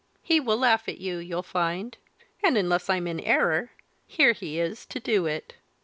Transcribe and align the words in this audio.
"He 0.23 0.39
will 0.39 0.57
laugh 0.57 0.89
at 0.89 0.97
you, 0.97 1.17
you'll 1.19 1.43
find; 1.43 1.95
and, 2.43 2.57
unless 2.57 2.89
I'm 2.89 3.05
in 3.05 3.19
error, 3.19 3.69
here 4.07 4.31
he 4.33 4.59
is 4.59 4.83
to 4.87 4.99
do 4.99 5.27
it." 5.27 5.57